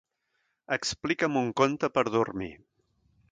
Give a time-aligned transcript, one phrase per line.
[0.77, 2.51] Explica'm un conte per dormir.